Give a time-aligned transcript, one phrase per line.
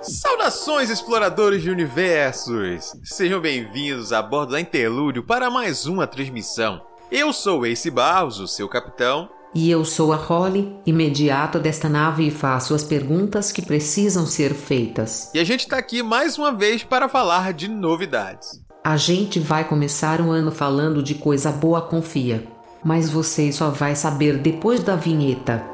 [0.00, 2.94] Saudações, exploradores de universos!
[3.02, 6.80] Sejam bem-vindos a bordo da Interlúdio para mais uma transmissão.
[7.10, 9.28] Eu sou Ace Barros, o seu capitão.
[9.52, 14.54] E eu sou a Holly, imediato desta nave e faço as perguntas que precisam ser
[14.54, 15.32] feitas.
[15.34, 18.62] E a gente está aqui mais uma vez para falar de novidades.
[18.84, 22.46] A gente vai começar o ano falando de coisa boa, confia.
[22.84, 25.64] Mas você só vai saber depois da vinheta.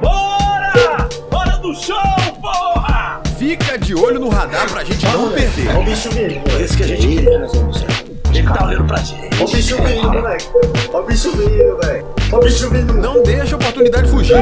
[0.00, 1.06] Bora!
[1.30, 2.23] Hora do show!
[3.44, 5.68] Fica de olho no radar pra gente não perder.
[5.68, 7.46] Olha o bicho vindo, isso que a gente queria, né?
[8.34, 9.36] Ele tá olhando pra gente.
[9.36, 10.46] Olha o bicho vindo, moleque.
[10.90, 12.06] Olha o bicho vindo, velho.
[12.32, 12.94] Olha o bicho vindo.
[12.94, 14.38] Não deixa a oportunidade fugir.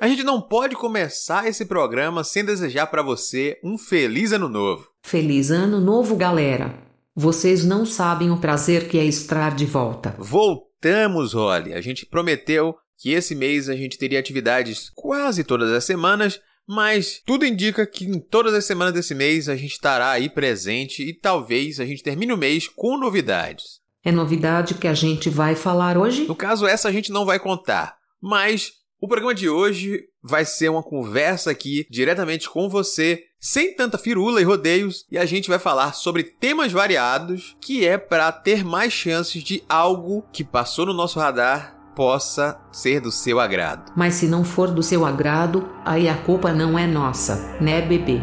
[0.00, 4.88] A gente não pode começar esse programa sem desejar para você um feliz ano novo.
[5.02, 6.74] Feliz ano novo, galera!
[7.14, 10.14] Vocês não sabem o prazer que é estar de volta.
[10.18, 11.74] Voltamos, Holly.
[11.74, 12.74] A gente prometeu
[13.04, 18.06] que esse mês a gente teria atividades quase todas as semanas, mas tudo indica que
[18.06, 22.02] em todas as semanas desse mês a gente estará aí presente e talvez a gente
[22.02, 23.78] termine o mês com novidades.
[24.02, 26.24] É novidade que a gente vai falar hoje?
[26.24, 30.70] No caso, essa a gente não vai contar, mas o programa de hoje vai ser
[30.70, 35.58] uma conversa aqui diretamente com você, sem tanta firula e rodeios, e a gente vai
[35.58, 40.94] falar sobre temas variados, que é para ter mais chances de algo que passou no
[40.94, 43.92] nosso radar possa ser do seu agrado.
[43.94, 48.20] Mas se não for do seu agrado, aí a culpa não é nossa, né, bebê?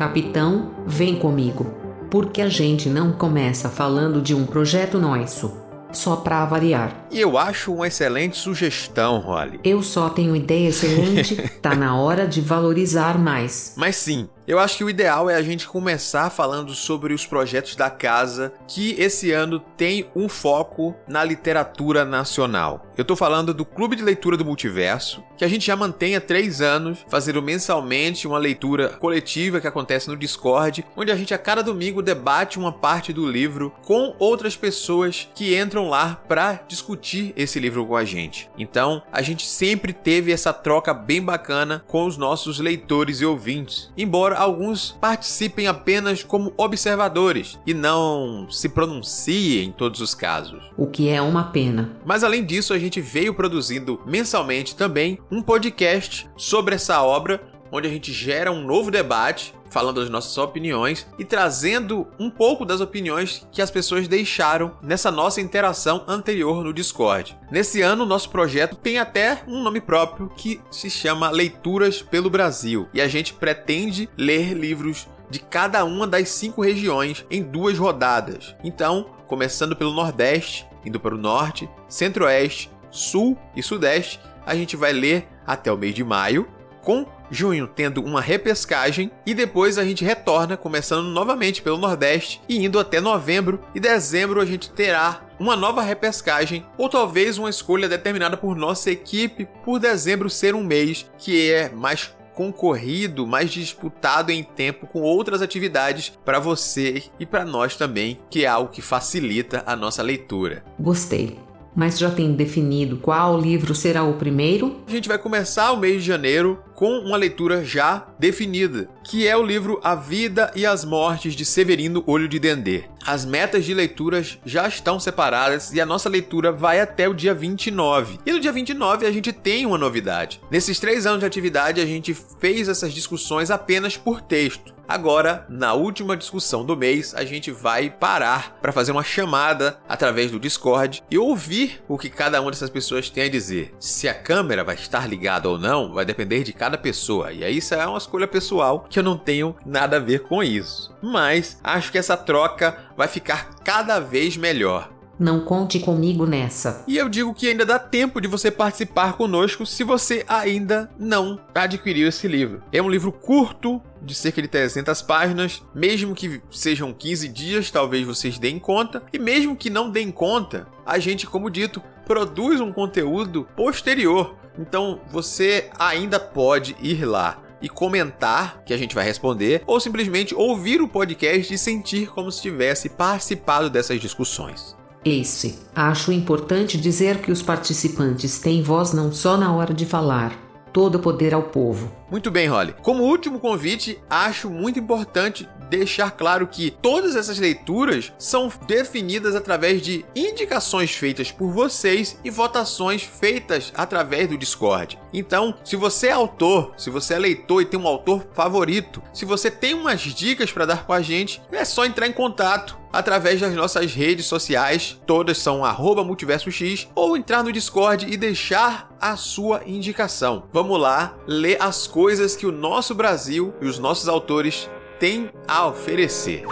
[0.00, 1.66] Capitão, vem comigo.
[2.10, 5.52] Porque a gente não começa falando de um projeto nosso.
[5.92, 6.99] Só pra variar.
[7.10, 9.58] E eu acho uma excelente sugestão, Holly.
[9.64, 13.74] Eu só tenho ideia excelente, tá na hora de valorizar mais.
[13.76, 17.74] Mas sim, eu acho que o ideal é a gente começar falando sobre os projetos
[17.74, 22.86] da casa que esse ano tem um foco na literatura nacional.
[22.96, 26.20] Eu tô falando do Clube de Leitura do Multiverso, que a gente já mantém há
[26.20, 31.38] três anos, fazendo mensalmente uma leitura coletiva que acontece no Discord, onde a gente a
[31.38, 36.99] cada domingo debate uma parte do livro com outras pessoas que entram lá para discutir
[37.36, 38.50] esse livro com a gente.
[38.58, 43.90] Então, a gente sempre teve essa troca bem bacana com os nossos leitores e ouvintes,
[43.96, 50.62] embora alguns participem apenas como observadores e não se pronunciem em todos os casos.
[50.76, 51.90] O que é uma pena.
[52.04, 57.40] Mas além disso, a gente veio produzindo mensalmente também um podcast sobre essa obra,
[57.72, 62.64] onde a gente gera um novo debate falando das nossas opiniões e trazendo um pouco
[62.64, 67.38] das opiniões que as pessoas deixaram nessa nossa interação anterior no Discord.
[67.50, 72.88] Nesse ano, nosso projeto tem até um nome próprio que se chama Leituras pelo Brasil
[72.92, 78.54] e a gente pretende ler livros de cada uma das cinco regiões em duas rodadas.
[78.64, 84.92] Então, começando pelo Nordeste, indo para o Norte, Centro-Oeste, Sul e Sudeste, a gente vai
[84.92, 86.48] ler até o mês de maio,
[86.82, 92.64] com junho tendo uma repescagem e depois a gente retorna começando novamente pelo Nordeste e
[92.64, 97.88] indo até novembro e dezembro a gente terá uma nova repescagem ou talvez uma escolha
[97.88, 104.32] determinada por nossa equipe por dezembro ser um mês que é mais concorrido, mais disputado
[104.32, 108.80] em tempo com outras atividades para você e para nós também, que é algo que
[108.80, 110.64] facilita a nossa leitura.
[110.78, 111.38] Gostei.
[111.74, 114.80] Mas já tem definido qual livro será o primeiro?
[114.88, 119.36] A gente vai começar o mês de janeiro com uma leitura já definida, que é
[119.36, 122.84] o livro A Vida e as Mortes de Severino Olho de Dendê.
[123.06, 127.34] As metas de leituras já estão separadas e a nossa leitura vai até o dia
[127.34, 128.18] 29.
[128.24, 130.40] E no dia 29 a gente tem uma novidade.
[130.50, 134.80] Nesses três anos de atividade a gente fez essas discussões apenas por texto.
[134.90, 140.32] Agora, na última discussão do mês, a gente vai parar para fazer uma chamada através
[140.32, 143.72] do Discord e ouvir o que cada uma dessas pessoas tem a dizer.
[143.78, 147.32] Se a câmera vai estar ligada ou não, vai depender de cada pessoa.
[147.32, 150.42] E aí isso é uma escolha pessoal que eu não tenho nada a ver com
[150.42, 150.94] isso.
[151.02, 154.90] Mas acho que essa troca vai ficar cada vez melhor.
[155.20, 156.82] Não conte comigo nessa.
[156.88, 161.38] E eu digo que ainda dá tempo de você participar conosco se você ainda não
[161.54, 162.62] adquiriu esse livro.
[162.72, 168.06] É um livro curto, de cerca de 300 páginas, mesmo que sejam 15 dias, talvez
[168.06, 172.72] vocês deem conta, e mesmo que não deem conta, a gente, como dito, produz um
[172.72, 174.34] conteúdo posterior.
[174.58, 180.34] Então você ainda pode ir lá e comentar, que a gente vai responder, ou simplesmente
[180.34, 184.76] ouvir o podcast e sentir como se tivesse participado dessas discussões.
[185.04, 190.38] Ace, acho importante dizer que os participantes têm voz não só na hora de falar.
[190.72, 191.90] Todo poder ao povo.
[192.10, 192.74] Muito bem, Holly.
[192.82, 199.80] Como último convite, acho muito importante deixar claro que todas essas leituras são definidas através
[199.80, 204.98] de indicações feitas por vocês e votações feitas através do Discord.
[205.12, 209.24] Então, se você é autor, se você é leitor e tem um autor favorito, se
[209.24, 213.40] você tem umas dicas para dar com a gente, é só entrar em contato através
[213.40, 215.60] das nossas redes sociais, todas são
[216.04, 220.44] multiversox, ou entrar no Discord e deixar a sua indicação.
[220.52, 224.68] Vamos lá ler as coisas que o nosso Brasil e os nossos autores
[225.00, 226.44] têm a oferecer.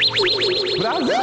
[0.78, 1.14] Brasil!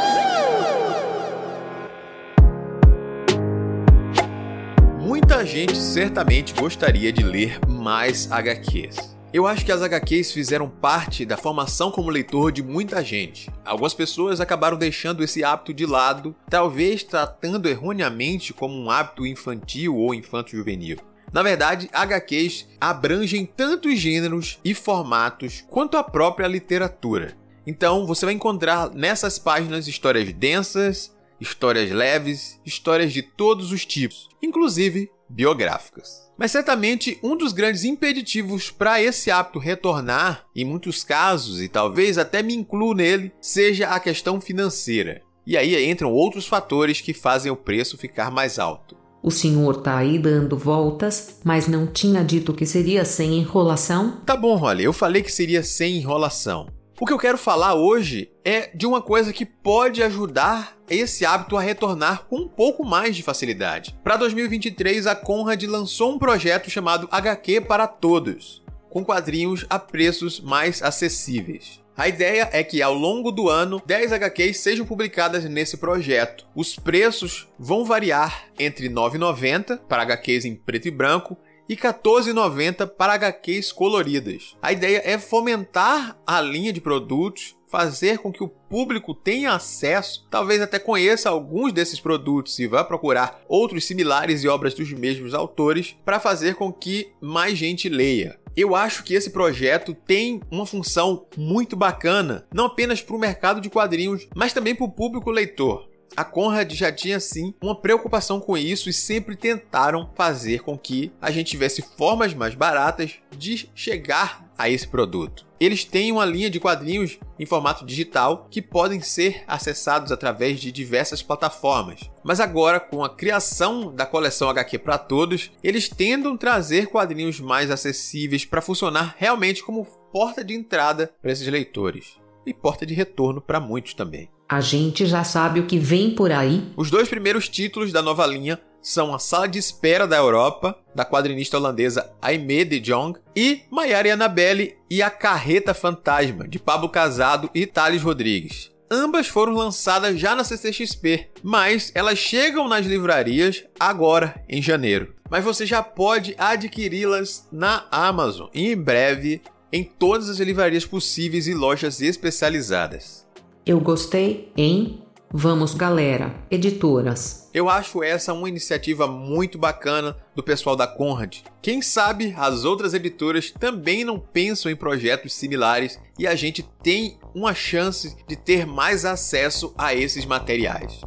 [5.00, 9.16] Muita gente certamente gostaria de ler mais HQs.
[9.32, 13.50] Eu acho que as HQs fizeram parte da formação como leitor de muita gente.
[13.64, 19.96] Algumas pessoas acabaram deixando esse hábito de lado, talvez tratando erroneamente como um hábito infantil
[19.96, 20.98] ou infanto-juvenil.
[21.32, 27.36] Na verdade, HQs abrangem tantos gêneros e formatos quanto a própria literatura.
[27.66, 34.28] Então, você vai encontrar nessas páginas histórias densas, histórias leves, histórias de todos os tipos,
[34.42, 36.26] inclusive biográficas.
[36.38, 42.18] Mas certamente um dos grandes impeditivos para esse hábito retornar, em muitos casos, e talvez
[42.18, 45.22] até me incluo nele, seja a questão financeira.
[45.46, 48.96] E aí entram outros fatores que fazem o preço ficar mais alto.
[49.26, 54.20] O senhor tá aí dando voltas, mas não tinha dito que seria sem enrolação?
[54.24, 56.68] Tá bom, Rolly, eu falei que seria sem enrolação.
[57.00, 61.56] O que eu quero falar hoje é de uma coisa que pode ajudar esse hábito
[61.56, 63.98] a retornar com um pouco mais de facilidade.
[64.04, 70.40] Para 2023, a Conrad lançou um projeto chamado HQ para Todos, com quadrinhos a preços
[70.40, 71.84] mais acessíveis.
[71.96, 76.46] A ideia é que ao longo do ano 10 HQs sejam publicadas nesse projeto.
[76.54, 81.80] Os preços vão variar entre R$ 9,90 para HQs em preto e branco e R$
[81.80, 84.54] 14,90 para HQs coloridas.
[84.60, 90.26] A ideia é fomentar a linha de produtos, fazer com que o público tenha acesso,
[90.30, 95.32] talvez até conheça alguns desses produtos e vá procurar outros similares e obras dos mesmos
[95.32, 98.38] autores para fazer com que mais gente leia.
[98.56, 103.60] Eu acho que esse projeto tem uma função muito bacana, não apenas para o mercado
[103.60, 105.86] de quadrinhos, mas também para o público leitor.
[106.16, 111.12] A Conrad já tinha sim uma preocupação com isso e sempre tentaram fazer com que
[111.20, 115.45] a gente tivesse formas mais baratas de chegar a esse produto.
[115.58, 120.70] Eles têm uma linha de quadrinhos em formato digital que podem ser acessados através de
[120.70, 122.10] diversas plataformas.
[122.22, 127.70] Mas agora, com a criação da coleção HQ para todos, eles tentam trazer quadrinhos mais
[127.70, 133.40] acessíveis para funcionar realmente como porta de entrada para esses leitores e porta de retorno
[133.40, 134.30] para muitos também.
[134.48, 136.72] A gente já sabe o que vem por aí.
[136.76, 141.04] Os dois primeiros títulos da nova linha são A Sala de Espera da Europa, da
[141.04, 146.88] quadrinista holandesa Aimee de Jong, e Maiara e Annabelle e A Carreta Fantasma, de Pablo
[146.88, 148.70] Casado e Thales Rodrigues.
[148.88, 155.16] Ambas foram lançadas já na CCXP, mas elas chegam nas livrarias agora, em janeiro.
[155.28, 159.42] Mas você já pode adquiri-las na Amazon e em breve
[159.72, 163.26] em todas as livrarias possíveis e lojas especializadas.
[163.66, 165.02] Eu gostei, hein?
[165.32, 167.50] Vamos, galera, editoras.
[167.52, 171.38] Eu acho essa uma iniciativa muito bacana do pessoal da Conrad.
[171.60, 177.18] Quem sabe as outras editoras também não pensam em projetos similares e a gente tem
[177.34, 181.00] uma chance de ter mais acesso a esses materiais.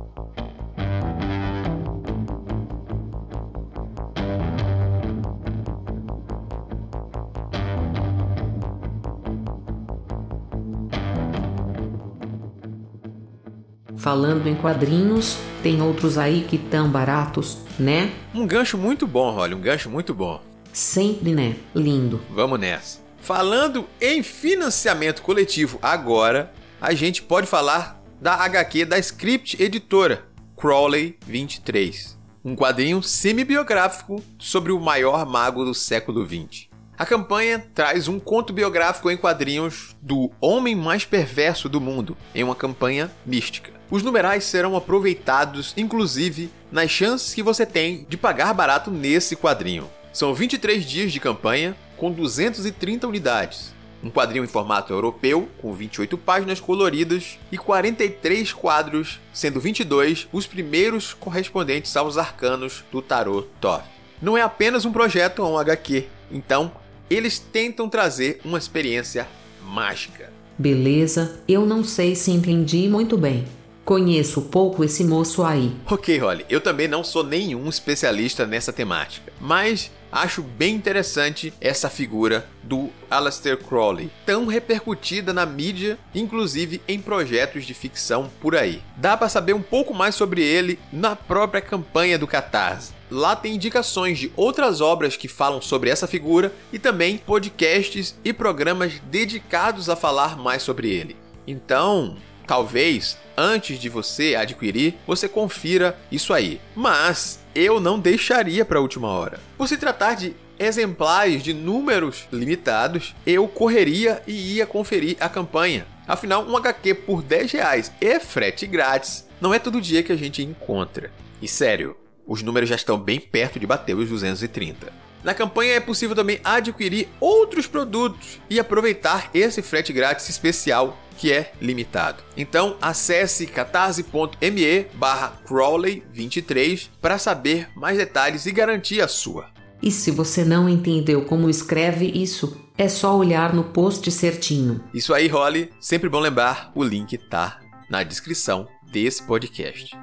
[13.99, 18.09] Falando em quadrinhos, tem outros aí que tão baratos, né?
[18.33, 20.41] Um gancho muito bom, Rolly, um gancho muito bom.
[20.71, 21.57] Sempre, né?
[21.75, 22.21] Lindo.
[22.29, 22.99] Vamos nessa.
[23.19, 30.23] Falando em financiamento coletivo agora, a gente pode falar da HQ da Script Editora,
[30.55, 32.17] Crowley 23.
[32.45, 36.68] Um quadrinho semi-biográfico sobre o maior mago do século 20.
[36.99, 42.43] A campanha traz um conto biográfico em quadrinhos do homem mais perverso do mundo, em
[42.43, 43.71] uma campanha mística.
[43.89, 49.89] Os numerais serão aproveitados, inclusive, nas chances que você tem de pagar barato nesse quadrinho.
[50.11, 53.73] São 23 dias de campanha, com 230 unidades.
[54.03, 60.45] Um quadrinho em formato europeu, com 28 páginas coloridas e 43 quadros, sendo 22 os
[60.45, 63.83] primeiros correspondentes aos arcanos do tarot Thoth.
[64.21, 66.69] Não é apenas um projeto ou um HQ, então
[67.09, 69.27] eles tentam trazer uma experiência
[69.63, 70.31] mágica.
[70.57, 73.45] Beleza, eu não sei se entendi muito bem.
[73.89, 75.75] Conheço pouco esse moço aí.
[75.87, 81.89] Ok, Holly, eu também não sou nenhum especialista nessa temática, mas acho bem interessante essa
[81.89, 88.79] figura do Aleister Crowley, tão repercutida na mídia, inclusive em projetos de ficção por aí.
[88.95, 92.93] Dá para saber um pouco mais sobre ele na própria campanha do Catarse.
[93.09, 98.31] Lá tem indicações de outras obras que falam sobre essa figura e também podcasts e
[98.33, 101.17] programas dedicados a falar mais sobre ele.
[101.47, 102.15] Então,
[102.49, 106.59] talvez antes de você adquirir, você confira isso aí.
[106.75, 109.39] Mas eu não deixaria para a última hora.
[109.55, 115.85] Por se tratar de exemplares de números limitados, eu correria e ia conferir a campanha.
[116.07, 120.17] Afinal, um HQ por 10 reais e frete grátis não é todo dia que a
[120.17, 121.11] gente encontra.
[121.39, 124.91] E sério, os números já estão bem perto de bater os 230.
[125.23, 131.33] Na campanha é possível também adquirir outros produtos e aproveitar esse frete grátis especial que
[131.33, 132.23] é limitado.
[132.37, 139.49] Então acesse catarse.me barra Crowley23 para saber mais detalhes e garantir a sua.
[139.81, 144.83] E se você não entendeu como escreve isso, é só olhar no post certinho.
[144.93, 145.69] Isso aí, Holly.
[145.79, 147.59] Sempre bom lembrar, o link tá
[147.89, 149.97] na descrição desse podcast.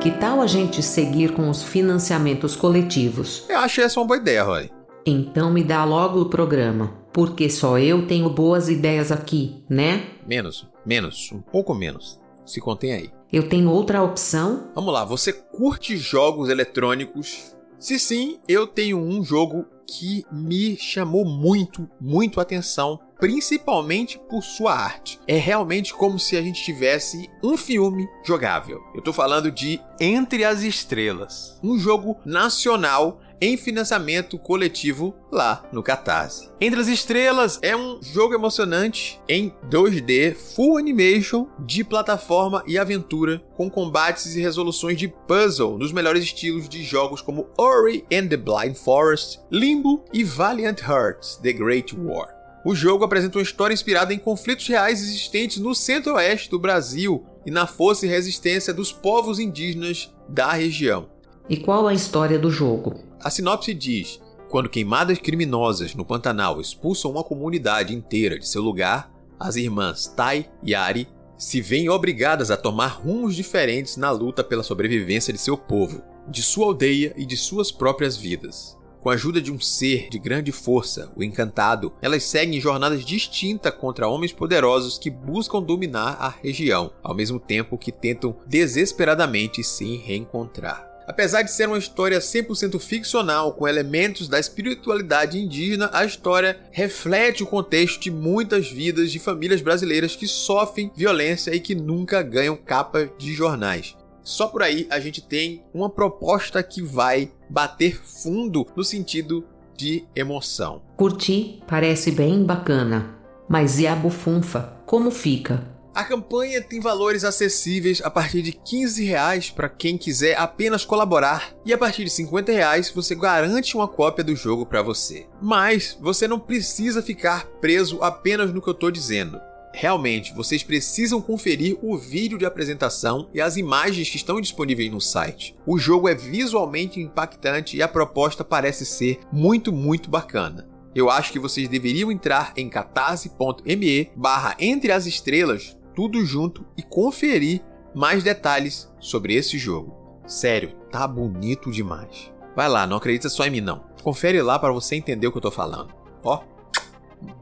[0.00, 3.44] Que tal a gente seguir com os financiamentos coletivos?
[3.50, 4.70] Eu acho essa uma boa ideia, Roy.
[5.04, 10.06] Então me dá logo o programa, porque só eu tenho boas ideias aqui, né?
[10.26, 12.18] Menos, menos, um pouco menos.
[12.46, 13.10] Se contém aí.
[13.30, 14.70] Eu tenho outra opção?
[14.74, 17.54] Vamos lá, você curte jogos eletrônicos?
[17.78, 24.74] Se sim, eu tenho um jogo que me chamou muito, muito atenção, principalmente por sua
[24.74, 25.20] arte.
[25.28, 28.82] É realmente como se a gente tivesse um filme jogável.
[28.94, 35.82] Eu tô falando de Entre as Estrelas, um jogo nacional em financiamento coletivo lá no
[35.82, 36.50] Catarse.
[36.60, 43.42] Entre as Estrelas é um jogo emocionante em 2D, full animation, de plataforma e aventura,
[43.56, 48.36] com combates e resoluções de puzzle nos melhores estilos de jogos como Ori and the
[48.36, 52.39] Blind Forest, Limbo e Valiant Hearts: The Great War.
[52.64, 57.50] O jogo apresenta uma história inspirada em conflitos reais existentes no centro-oeste do Brasil e
[57.50, 61.08] na força e resistência dos povos indígenas da região.
[61.48, 63.00] E qual a história do jogo?
[63.18, 69.10] A sinopse diz: quando queimadas criminosas no Pantanal expulsam uma comunidade inteira de seu lugar,
[69.38, 74.62] as irmãs Tai e Ari se veem obrigadas a tomar rumos diferentes na luta pela
[74.62, 78.76] sobrevivência de seu povo, de sua aldeia e de suas próprias vidas.
[79.00, 83.72] Com a ajuda de um ser de grande força, o Encantado, elas seguem jornadas distintas
[83.72, 89.96] contra homens poderosos que buscam dominar a região, ao mesmo tempo que tentam desesperadamente se
[89.96, 90.86] reencontrar.
[91.06, 97.42] Apesar de ser uma história 100% ficcional com elementos da espiritualidade indígena, a história reflete
[97.42, 102.54] o contexto de muitas vidas de famílias brasileiras que sofrem violência e que nunca ganham
[102.54, 103.96] capa de jornais.
[104.22, 109.44] Só por aí a gente tem uma proposta que vai bater fundo no sentido
[109.76, 110.82] de emoção.
[110.96, 113.18] Curti, parece bem bacana.
[113.48, 114.74] Mas e a bufunfa?
[114.86, 115.68] Como fica?
[115.92, 121.52] A campanha tem valores acessíveis a partir de 15 reais para quem quiser apenas colaborar
[121.66, 125.26] e a partir de 50 reais você garante uma cópia do jogo para você.
[125.42, 129.40] Mas você não precisa ficar preso apenas no que eu estou dizendo.
[129.72, 135.00] Realmente, vocês precisam conferir o vídeo de apresentação e as imagens que estão disponíveis no
[135.00, 135.56] site.
[135.66, 140.68] O jogo é visualmente impactante e a proposta parece ser muito, muito bacana.
[140.94, 146.82] Eu acho que vocês deveriam entrar em catarse.me barra entre as estrelas tudo junto e
[146.82, 147.62] conferir
[147.94, 150.20] mais detalhes sobre esse jogo.
[150.26, 152.32] Sério, tá bonito demais.
[152.54, 153.84] Vai lá, não acredita só em mim não.
[154.02, 155.94] Confere lá para você entender o que eu tô falando.
[156.22, 156.42] Ó,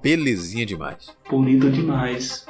[0.02, 1.16] belezinha demais.
[1.28, 2.46] Bonito demais.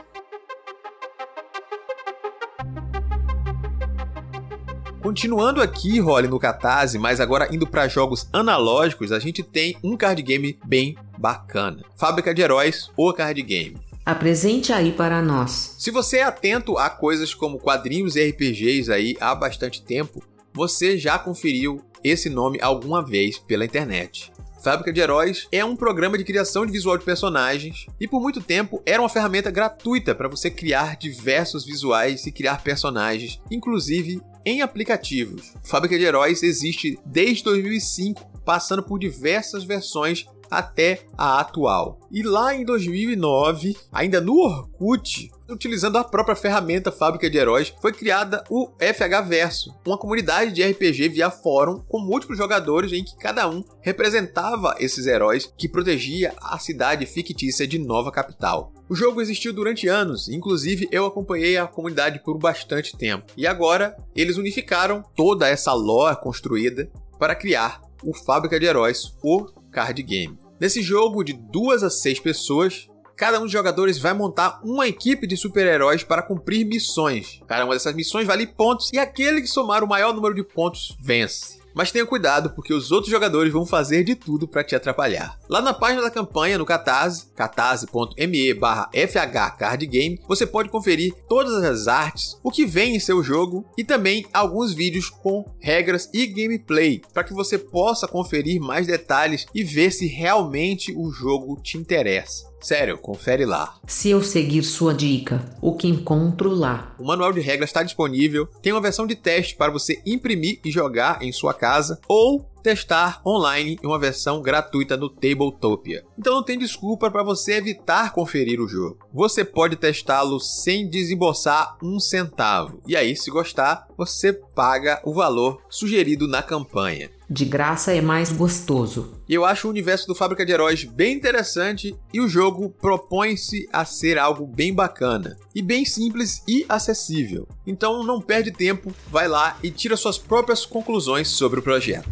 [5.03, 9.97] Continuando aqui, Rolly, no Catarse, mas agora indo para jogos analógicos, a gente tem um
[9.97, 11.83] card game bem bacana.
[11.97, 13.77] Fábrica de Heróis, o card game.
[14.05, 15.77] Apresente aí para nós.
[15.79, 20.99] Se você é atento a coisas como quadrinhos e RPGs aí há bastante tempo, você
[20.99, 24.33] já conferiu esse nome alguma vez pela internet.
[24.69, 28.39] Fábrica de Heróis é um programa de criação de visual de personagens e por muito
[28.39, 34.61] tempo era uma ferramenta gratuita para você criar diversos visuais e criar personagens, inclusive em
[34.61, 35.55] aplicativos.
[35.65, 42.01] Fábrica de Heróis existe desde 2005, passando por diversas versões até a atual.
[42.11, 47.93] E lá em 2009, ainda no Orkut, utilizando a própria ferramenta Fábrica de Heróis, foi
[47.93, 53.17] criada o FH Verso, uma comunidade de RPG via fórum com múltiplos jogadores em que
[53.17, 58.73] cada um representava esses heróis que protegia a cidade fictícia de Nova Capital.
[58.89, 63.33] O jogo existiu durante anos, inclusive eu acompanhei a comunidade por bastante tempo.
[63.37, 69.47] E agora eles unificaram toda essa lore construída para criar o Fábrica de Heróis, o
[69.71, 70.39] card game.
[70.61, 75.27] Nesse jogo de duas a seis pessoas, cada um dos jogadores vai montar uma equipe
[75.27, 77.41] de super-heróis para cumprir missões.
[77.47, 80.97] Cada uma dessas missões vale pontos e aquele que somar o maior número de pontos
[81.01, 81.58] vence.
[81.79, 85.39] Mas tenha cuidado, porque os outros jogadores vão fazer de tudo para te atrapalhar.
[85.49, 91.87] Lá na página da campanha, no Catarse, catarse.me barra fhcardgame, você pode conferir todas as
[91.87, 97.01] artes, o que vem em seu jogo e também alguns vídeos com regras e gameplay,
[97.15, 102.48] para que você possa conferir mais detalhes e ver se realmente o jogo te interessa.
[102.61, 103.77] Sério, confere lá.
[103.87, 106.95] Se eu seguir sua dica, o que encontro lá?
[106.99, 110.71] O manual de regras está disponível, tem uma versão de teste para você imprimir e
[110.71, 116.05] jogar em sua casa ou testar online em uma versão gratuita no Tabletopia.
[116.19, 118.99] Então não tem desculpa para você evitar conferir o jogo.
[119.13, 122.83] Você pode testá-lo sem desembolsar um centavo.
[122.87, 127.11] E aí, se gostar, você paga o valor sugerido na campanha.
[127.31, 129.13] De graça é mais gostoso.
[129.29, 133.69] E eu acho o universo do Fábrica de Heróis bem interessante e o jogo propõe-se
[133.71, 137.47] a ser algo bem bacana e bem simples e acessível.
[137.67, 142.09] Então não perde tempo, vai lá e tira suas próprias conclusões sobre o projeto.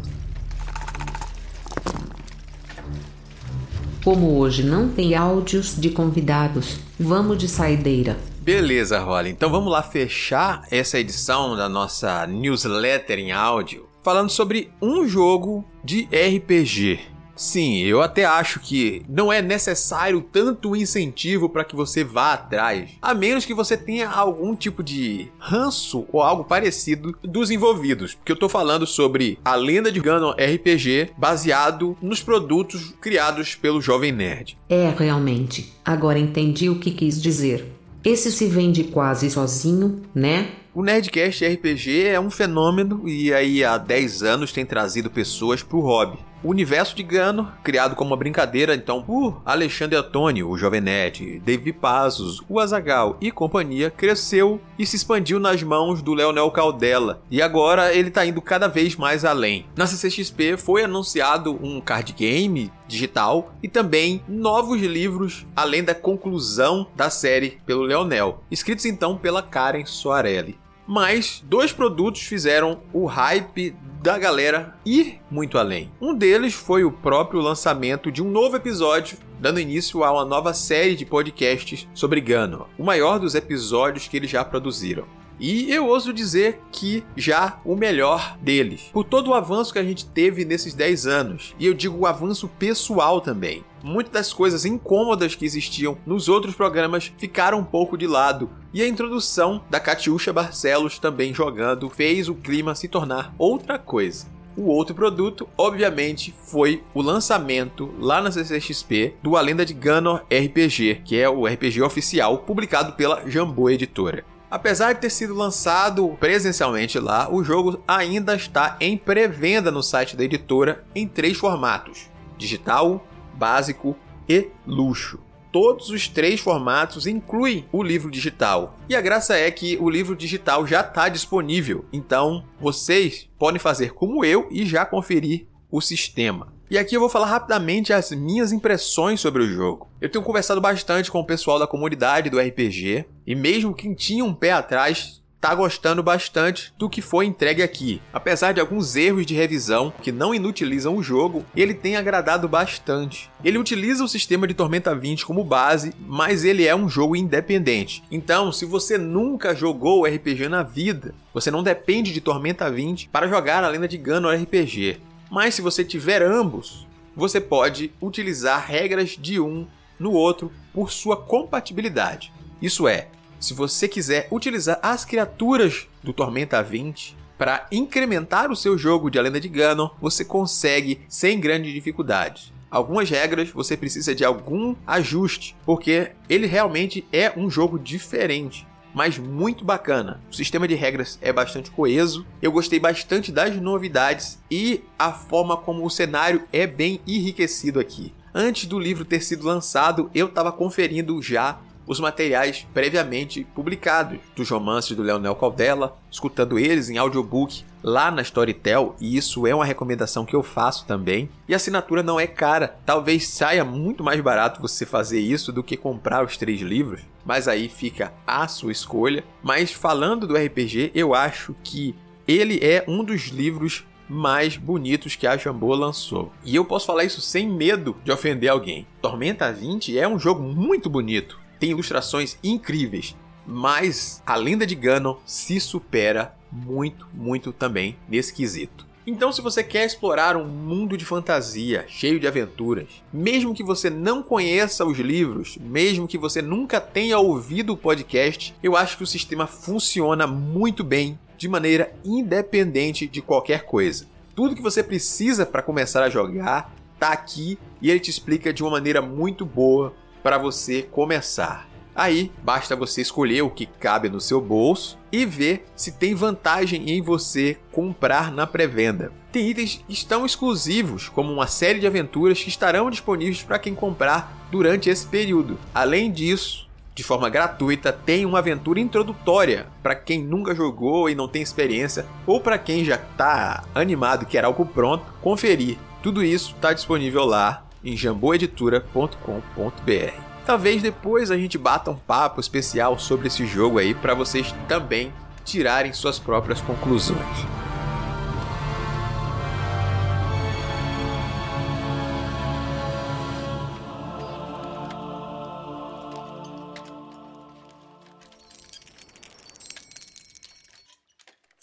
[4.05, 8.19] Como hoje não tem áudios de convidados, vamos de saideira.
[8.39, 9.31] Beleza, Rolly.
[9.31, 15.65] Então vamos lá fechar essa edição da nossa newsletter em áudio falando sobre um jogo
[15.83, 17.01] de RPG.
[17.35, 22.93] Sim, eu até acho que não é necessário tanto incentivo para que você vá atrás,
[23.03, 28.15] a menos que você tenha algum tipo de ranço ou algo parecido dos envolvidos.
[28.15, 33.83] Porque eu tô falando sobre a lenda de Ganon RPG baseado nos produtos criados pelo
[33.83, 34.57] Jovem Nerd.
[34.69, 35.75] É, realmente.
[35.85, 37.76] Agora entendi o que quis dizer.
[38.07, 40.53] Esse se vende quase sozinho, né?
[40.73, 45.77] O Nerdcast RPG é um fenômeno e aí há 10 anos tem trazido pessoas para
[45.77, 46.17] o hobby.
[46.47, 51.41] O universo de Gano, criado como uma brincadeira então por Alexandre Antônio, o Jovem Nerd,
[51.41, 57.21] David Pazos, o Azagal e companhia, cresceu e se expandiu nas mãos do Leonel Caldela.
[57.29, 59.67] E agora ele está indo cada vez mais além.
[59.75, 66.87] Na CCXP foi anunciado um card game digital e também novos livros, além da conclusão
[66.95, 70.57] da série pelo Leonel, escritos então pela Karen Soarelli.
[70.87, 73.75] Mas dois produtos fizeram o hype
[74.07, 75.91] da galera ir muito além.
[76.01, 80.55] Um deles foi o próprio lançamento de um novo episódio, dando início a uma nova
[80.55, 85.09] série de podcasts sobre Gano, o maior dos episódios que eles já produziram.
[85.39, 88.91] E eu ouso dizer que já o melhor deles.
[88.93, 91.55] Por todo o avanço que a gente teve nesses 10 anos.
[91.59, 93.63] E eu digo o avanço pessoal também.
[93.83, 98.51] Muitas das coisas incômodas que existiam nos outros programas ficaram um pouco de lado.
[98.73, 104.27] E a introdução da Catiuxa Barcelos também jogando fez o clima se tornar outra coisa.
[104.57, 110.25] O outro produto, obviamente, foi o lançamento lá na CCXP do A Lenda de Ganor
[110.33, 114.25] RPG, que é o RPG oficial publicado pela Jambô Editora.
[114.57, 120.17] Apesar de ter sido lançado presencialmente lá, o jogo ainda está em pré-venda no site
[120.17, 123.95] da editora em três formatos: digital, básico
[124.27, 125.21] e luxo.
[125.53, 128.79] Todos os três formatos incluem o livro digital.
[128.89, 133.93] E a graça é que o livro digital já está disponível, então vocês podem fazer
[133.93, 136.56] como eu e já conferir o sistema.
[136.69, 139.89] E aqui eu vou falar rapidamente as minhas impressões sobre o jogo.
[140.01, 144.25] Eu tenho conversado bastante com o pessoal da comunidade do RPG, e mesmo quem tinha
[144.25, 148.03] um pé atrás tá gostando bastante do que foi entregue aqui.
[148.13, 153.31] Apesar de alguns erros de revisão que não inutilizam o jogo, ele tem agradado bastante.
[153.45, 158.03] Ele utiliza o sistema de Tormenta 20 como base, mas ele é um jogo independente.
[158.11, 163.29] Então, se você nunca jogou RPG na vida, você não depende de Tormenta 20 para
[163.29, 165.01] jogar a Lenda de Gano RPG.
[165.31, 169.67] Mas se você tiver ambos, você pode utilizar regras de um
[169.99, 172.33] no outro por sua compatibilidade.
[172.61, 173.09] Isso é,
[173.41, 179.19] se você quiser utilizar as criaturas do Tormenta 20 para incrementar o seu jogo de
[179.19, 182.53] A Lenda de Ganon, você consegue sem grande dificuldade.
[182.71, 189.19] Algumas regras você precisa de algum ajuste, porque ele realmente é um jogo diferente mas
[189.19, 190.23] muito bacana.
[190.31, 192.25] O sistema de regras é bastante coeso.
[192.41, 198.15] Eu gostei bastante das novidades e a forma como o cenário é bem enriquecido aqui.
[198.35, 204.51] antes do livro ter sido lançado, eu estava conferindo já os materiais previamente publicados dos
[204.51, 209.65] romances do Leonel Caldela, escutando eles em audiobook lá na Storytel, e isso é uma
[209.65, 211.29] recomendação que eu faço também.
[211.49, 215.63] E a assinatura não é cara, talvez saia muito mais barato você fazer isso do
[215.63, 219.23] que comprar os três livros, mas aí fica a sua escolha.
[219.43, 221.95] Mas falando do RPG, eu acho que
[222.27, 226.33] ele é um dos livros mais bonitos que a Jambô lançou.
[226.45, 228.87] E eu posso falar isso sem medo de ofender alguém.
[229.03, 233.17] Tormenta 20 é um jogo muito bonito, tem ilustrações incríveis,
[233.47, 238.87] mas a lenda de Ganon se supera muito, muito também nesse quesito.
[239.07, 243.89] Então, se você quer explorar um mundo de fantasia cheio de aventuras, mesmo que você
[243.89, 249.05] não conheça os livros, mesmo que você nunca tenha ouvido o podcast, eu acho que
[249.05, 254.07] o sistema funciona muito bem de maneira independente de qualquer coisa.
[254.35, 258.65] Tudo que você precisa para começar a jogar está aqui e ele te explica de
[258.65, 259.95] uma maneira muito boa
[260.27, 261.69] para você começar.
[261.95, 266.91] Aí basta você escolher o que cabe no seu bolso e ver se tem vantagem
[266.91, 269.13] em você comprar na pré-venda.
[269.31, 273.73] Tem itens que estão exclusivos, como uma série de aventuras que estarão disponíveis para quem
[273.73, 275.61] comprar durante esse período.
[275.73, 281.29] Além disso, de forma gratuita, tem uma aventura introdutória para quem nunca jogou e não
[281.29, 285.79] tem experiência, ou para quem já está animado e quer algo pronto, conferir.
[286.03, 290.21] Tudo isso está disponível lá em jamboeditora.com.br.
[290.45, 295.13] Talvez depois a gente bata um papo especial sobre esse jogo aí para vocês também
[295.45, 297.21] tirarem suas próprias conclusões.